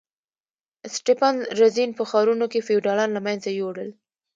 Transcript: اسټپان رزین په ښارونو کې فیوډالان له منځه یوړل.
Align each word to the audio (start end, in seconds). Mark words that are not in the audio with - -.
اسټپان 0.87 1.35
رزین 1.61 1.91
په 1.97 2.03
ښارونو 2.09 2.45
کې 2.51 2.65
فیوډالان 2.67 3.09
له 3.13 3.21
منځه 3.27 3.49
یوړل. 3.59 3.89